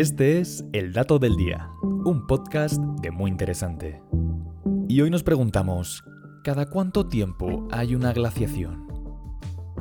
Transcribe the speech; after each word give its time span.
Este 0.00 0.40
es 0.40 0.64
El 0.72 0.94
Dato 0.94 1.18
del 1.18 1.36
Día, 1.36 1.68
un 1.82 2.26
podcast 2.26 2.80
de 3.02 3.10
muy 3.10 3.30
interesante. 3.30 4.00
Y 4.88 5.02
hoy 5.02 5.10
nos 5.10 5.22
preguntamos, 5.22 6.02
¿cada 6.42 6.64
cuánto 6.64 7.06
tiempo 7.06 7.68
hay 7.70 7.94
una 7.94 8.14
glaciación? 8.14 8.88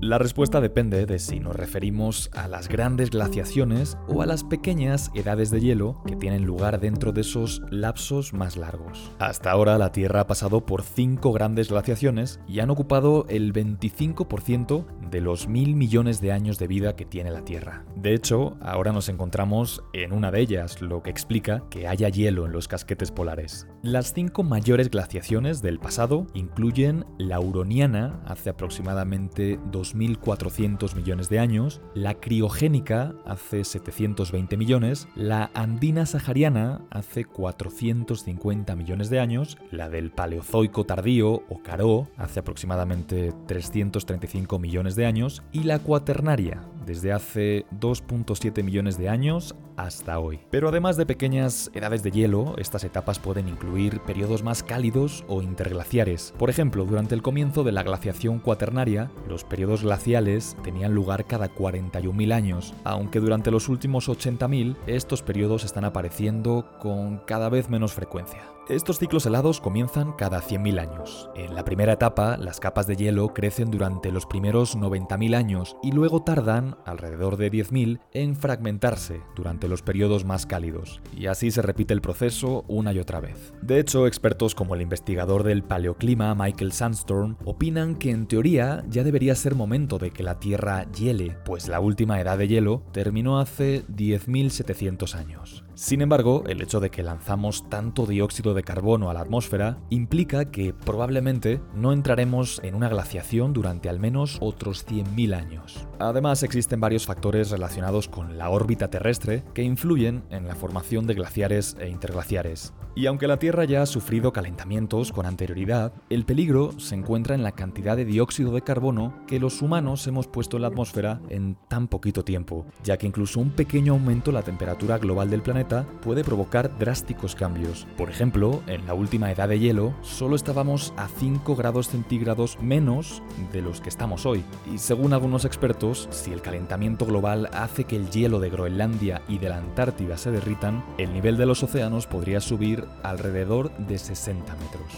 La 0.00 0.18
respuesta 0.18 0.60
depende 0.60 1.06
de 1.06 1.20
si 1.20 1.38
nos 1.38 1.54
referimos 1.54 2.28
a 2.34 2.48
las 2.48 2.68
grandes 2.68 3.10
glaciaciones 3.10 3.98
o 4.08 4.22
a 4.22 4.26
las 4.26 4.42
pequeñas 4.42 5.12
edades 5.14 5.52
de 5.52 5.60
hielo 5.60 6.02
que 6.04 6.16
tienen 6.16 6.44
lugar 6.44 6.80
dentro 6.80 7.12
de 7.12 7.20
esos 7.20 7.62
lapsos 7.70 8.32
más 8.32 8.56
largos. 8.56 9.12
Hasta 9.20 9.52
ahora 9.52 9.78
la 9.78 9.92
Tierra 9.92 10.22
ha 10.22 10.26
pasado 10.26 10.66
por 10.66 10.82
cinco 10.82 11.32
grandes 11.32 11.68
glaciaciones 11.68 12.40
y 12.48 12.58
han 12.58 12.70
ocupado 12.70 13.26
el 13.28 13.52
25% 13.52 14.86
de 15.10 15.20
los 15.20 15.48
mil 15.48 15.74
millones 15.74 16.20
de 16.20 16.32
años 16.32 16.58
de 16.58 16.66
vida 16.66 16.96
que 16.96 17.04
tiene 17.04 17.30
la 17.30 17.44
Tierra. 17.44 17.84
De 17.96 18.14
hecho, 18.14 18.56
ahora 18.60 18.92
nos 18.92 19.08
encontramos 19.08 19.82
en 19.92 20.12
una 20.12 20.30
de 20.30 20.40
ellas, 20.40 20.80
lo 20.80 21.02
que 21.02 21.10
explica 21.10 21.64
que 21.70 21.86
haya 21.86 22.08
hielo 22.08 22.46
en 22.46 22.52
los 22.52 22.68
casquetes 22.68 23.10
polares. 23.10 23.66
Las 23.82 24.12
cinco 24.12 24.42
mayores 24.42 24.90
glaciaciones 24.90 25.62
del 25.62 25.78
pasado 25.78 26.26
incluyen 26.34 27.04
la 27.18 27.40
Uroniana 27.40 28.20
hace 28.26 28.50
aproximadamente 28.50 29.58
2.400 29.70 30.94
millones 30.94 31.28
de 31.28 31.38
años, 31.38 31.80
la 31.94 32.14
Criogénica 32.14 33.14
hace 33.24 33.64
720 33.64 34.56
millones, 34.56 35.08
la 35.14 35.50
Andina 35.54 36.06
Sahariana 36.06 36.82
hace 36.90 37.24
450 37.24 38.76
millones 38.76 39.10
de 39.10 39.20
años, 39.20 39.58
la 39.70 39.88
del 39.88 40.10
Paleozoico 40.10 40.84
tardío 40.84 41.42
o 41.48 41.62
Caró 41.62 42.08
hace 42.16 42.40
aproximadamente 42.40 43.32
335 43.46 44.58
millones 44.58 44.94
de 44.94 44.99
años 45.06 45.42
y 45.52 45.64
la 45.64 45.78
cuaternaria, 45.78 46.62
desde 46.86 47.12
hace 47.12 47.66
2.7 47.80 48.62
millones 48.62 48.98
de 48.98 49.08
años 49.08 49.54
hasta 49.84 50.18
hoy. 50.18 50.40
Pero 50.50 50.68
además 50.68 50.96
de 50.96 51.06
pequeñas 51.06 51.70
edades 51.74 52.02
de 52.02 52.10
hielo, 52.10 52.54
estas 52.58 52.84
etapas 52.84 53.18
pueden 53.18 53.48
incluir 53.48 54.00
periodos 54.00 54.42
más 54.42 54.62
cálidos 54.62 55.24
o 55.28 55.42
interglaciares. 55.42 56.34
Por 56.38 56.50
ejemplo, 56.50 56.84
durante 56.84 57.14
el 57.14 57.22
comienzo 57.22 57.64
de 57.64 57.72
la 57.72 57.82
glaciación 57.82 58.38
cuaternaria, 58.38 59.10
los 59.28 59.44
periodos 59.44 59.82
glaciales 59.82 60.56
tenían 60.62 60.94
lugar 60.94 61.26
cada 61.26 61.54
41.000 61.54 62.32
años, 62.32 62.74
aunque 62.84 63.20
durante 63.20 63.50
los 63.50 63.68
últimos 63.68 64.08
80.000 64.08 64.76
estos 64.86 65.22
periodos 65.22 65.64
están 65.64 65.84
apareciendo 65.84 66.66
con 66.78 67.18
cada 67.26 67.48
vez 67.48 67.68
menos 67.68 67.92
frecuencia. 67.92 68.42
Estos 68.70 69.00
ciclos 69.00 69.26
helados 69.26 69.60
comienzan 69.60 70.12
cada 70.12 70.40
100.000 70.40 70.78
años. 70.78 71.28
En 71.34 71.56
la 71.56 71.64
primera 71.64 71.94
etapa, 71.94 72.36
las 72.36 72.60
capas 72.60 72.86
de 72.86 72.94
hielo 72.94 73.34
crecen 73.34 73.68
durante 73.68 74.12
los 74.12 74.26
primeros 74.26 74.78
90.000 74.78 75.34
años 75.34 75.76
y 75.82 75.90
luego 75.90 76.22
tardan, 76.22 76.76
alrededor 76.84 77.36
de 77.36 77.50
10.000, 77.50 77.98
en 78.12 78.36
fragmentarse 78.36 79.22
durante 79.34 79.66
los 79.70 79.82
periodos 79.82 80.24
más 80.24 80.44
cálidos. 80.44 81.00
Y 81.16 81.26
así 81.26 81.50
se 81.50 81.62
repite 81.62 81.94
el 81.94 82.02
proceso 82.02 82.64
una 82.68 82.92
y 82.92 82.98
otra 82.98 83.20
vez. 83.20 83.54
De 83.62 83.80
hecho, 83.80 84.06
expertos 84.06 84.54
como 84.54 84.74
el 84.74 84.82
investigador 84.82 85.42
del 85.42 85.62
paleoclima 85.62 86.34
Michael 86.34 86.72
Sandstorm 86.72 87.36
opinan 87.44 87.94
que 87.94 88.10
en 88.10 88.26
teoría 88.26 88.84
ya 88.88 89.04
debería 89.04 89.34
ser 89.34 89.54
momento 89.54 89.98
de 89.98 90.10
que 90.10 90.22
la 90.22 90.38
Tierra 90.38 90.86
hiele, 90.92 91.36
pues 91.44 91.68
la 91.68 91.80
última 91.80 92.20
edad 92.20 92.36
de 92.36 92.48
hielo 92.48 92.82
terminó 92.92 93.38
hace 93.38 93.86
10.700 93.86 95.14
años. 95.14 95.64
Sin 95.74 96.02
embargo, 96.02 96.44
el 96.46 96.60
hecho 96.60 96.78
de 96.78 96.90
que 96.90 97.02
lanzamos 97.02 97.70
tanto 97.70 98.04
dióxido 98.04 98.52
de 98.52 98.62
carbono 98.62 99.08
a 99.08 99.14
la 99.14 99.20
atmósfera 99.20 99.78
implica 99.88 100.50
que 100.50 100.74
probablemente 100.74 101.62
no 101.74 101.94
entraremos 101.94 102.60
en 102.62 102.74
una 102.74 102.90
glaciación 102.90 103.54
durante 103.54 103.88
al 103.88 103.98
menos 103.98 104.36
otros 104.40 104.86
100.000 104.86 105.34
años. 105.34 105.86
Además, 105.98 106.42
existen 106.42 106.80
varios 106.80 107.06
factores 107.06 107.50
relacionados 107.50 108.08
con 108.08 108.36
la 108.36 108.50
órbita 108.50 108.90
terrestre 108.90 109.42
influyen 109.62 110.24
en 110.30 110.46
la 110.46 110.54
formación 110.54 111.06
de 111.06 111.14
glaciares 111.14 111.76
e 111.80 111.88
interglaciares. 111.88 112.72
Y 112.96 113.06
aunque 113.06 113.28
la 113.28 113.38
Tierra 113.38 113.64
ya 113.64 113.82
ha 113.82 113.86
sufrido 113.86 114.32
calentamientos 114.32 115.12
con 115.12 115.24
anterioridad, 115.24 115.92
el 116.10 116.24
peligro 116.24 116.72
se 116.78 116.96
encuentra 116.96 117.36
en 117.36 117.44
la 117.44 117.52
cantidad 117.52 117.96
de 117.96 118.04
dióxido 118.04 118.52
de 118.52 118.62
carbono 118.62 119.14
que 119.28 119.38
los 119.38 119.62
humanos 119.62 120.06
hemos 120.08 120.26
puesto 120.26 120.56
en 120.56 120.62
la 120.62 120.68
atmósfera 120.68 121.20
en 121.28 121.56
tan 121.68 121.86
poquito 121.86 122.24
tiempo, 122.24 122.66
ya 122.82 122.96
que 122.96 123.06
incluso 123.06 123.38
un 123.38 123.50
pequeño 123.50 123.92
aumento 123.92 124.30
en 124.30 124.34
la 124.34 124.42
temperatura 124.42 124.98
global 124.98 125.30
del 125.30 125.42
planeta 125.42 125.86
puede 126.02 126.24
provocar 126.24 126.76
drásticos 126.78 127.36
cambios. 127.36 127.86
Por 127.96 128.10
ejemplo, 128.10 128.60
en 128.66 128.84
la 128.86 128.94
última 128.94 129.30
edad 129.30 129.48
de 129.48 129.60
hielo 129.60 129.94
solo 130.02 130.34
estábamos 130.34 130.92
a 130.96 131.06
5 131.08 131.54
grados 131.54 131.88
centígrados 131.88 132.58
menos 132.60 133.22
de 133.52 133.62
los 133.62 133.80
que 133.80 133.88
estamos 133.88 134.26
hoy. 134.26 134.44
Y 134.72 134.78
según 134.78 135.12
algunos 135.12 135.44
expertos, 135.44 136.08
si 136.10 136.32
el 136.32 136.42
calentamiento 136.42 137.06
global 137.06 137.48
hace 137.52 137.84
que 137.84 137.96
el 137.96 138.10
hielo 138.10 138.40
de 138.40 138.50
Groenlandia 138.50 139.22
y 139.28 139.38
de 139.40 139.48
la 139.48 139.58
Antártida 139.58 140.16
se 140.16 140.30
derritan, 140.30 140.84
el 140.98 141.12
nivel 141.12 141.36
de 141.36 141.46
los 141.46 141.62
océanos 141.62 142.06
podría 142.06 142.40
subir 142.40 142.84
alrededor 143.02 143.70
de 143.76 143.98
60 143.98 144.54
metros. 144.56 144.92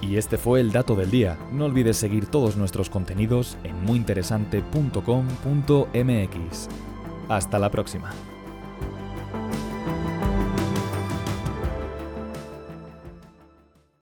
Y 0.00 0.16
este 0.16 0.38
fue 0.38 0.60
el 0.60 0.72
dato 0.72 0.96
del 0.96 1.10
día. 1.10 1.38
No 1.50 1.64
olvides 1.64 1.96
seguir 1.96 2.26
todos 2.26 2.56
nuestros 2.56 2.90
contenidos 2.90 3.56
en 3.64 3.82
muyinteresante.com.mx. 3.84 6.68
Hasta 7.28 7.58
la 7.58 7.70
próxima. 7.70 8.12